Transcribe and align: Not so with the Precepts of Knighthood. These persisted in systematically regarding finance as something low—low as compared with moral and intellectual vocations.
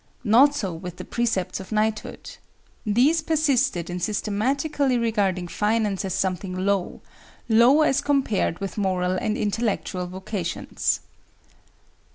Not 0.23 0.55
so 0.55 0.73
with 0.73 0.97
the 0.97 1.05
Precepts 1.05 1.59
of 1.59 1.71
Knighthood. 1.71 2.37
These 2.87 3.21
persisted 3.21 3.87
in 3.87 3.99
systematically 3.99 4.97
regarding 4.97 5.47
finance 5.47 6.03
as 6.03 6.15
something 6.15 6.57
low—low 6.65 7.81
as 7.83 8.01
compared 8.01 8.57
with 8.57 8.79
moral 8.79 9.11
and 9.11 9.37
intellectual 9.37 10.07
vocations. 10.07 11.01